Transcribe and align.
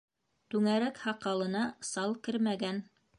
Түңәрәк 0.53 0.97
һаҡалына 1.03 1.63
сал 1.91 2.17
кермәгән. 2.29 2.81